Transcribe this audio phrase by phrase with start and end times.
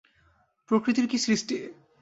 [0.69, 1.55] প্রকৃতির কী সৃষ্টি।